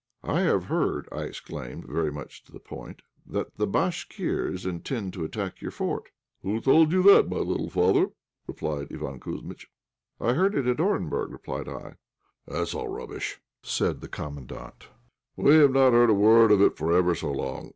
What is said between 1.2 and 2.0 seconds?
exclaimed